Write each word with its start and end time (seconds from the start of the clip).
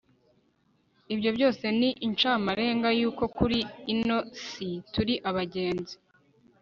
ibyo 1.13 1.29
byose 1.35 1.65
ni 1.79 1.89
incamarenga 2.07 2.89
y'uko 2.99 3.23
kuri 3.37 3.59
ino 3.93 4.17
si 4.47 4.69
turi 4.93 5.13
abagenzi 5.29 5.95